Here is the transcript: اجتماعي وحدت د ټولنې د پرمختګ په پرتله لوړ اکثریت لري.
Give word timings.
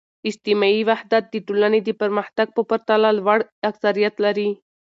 اجتماعي 0.29 0.79
وحدت 0.89 1.23
د 1.29 1.35
ټولنې 1.47 1.79
د 1.83 1.89
پرمختګ 2.01 2.47
په 2.55 2.61
پرتله 2.69 3.09
لوړ 3.17 3.39
اکثریت 3.69 4.15
لري. 4.25 4.49